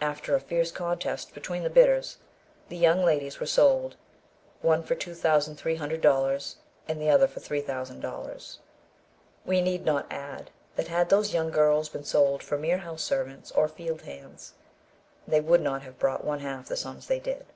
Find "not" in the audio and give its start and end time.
9.84-10.10, 15.60-15.82